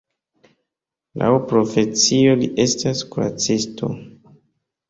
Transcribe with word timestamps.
Laŭ 1.23 1.29
profesio 1.51 2.33
li 2.41 2.49
estas 2.65 3.07
kuracisto. 3.13 3.93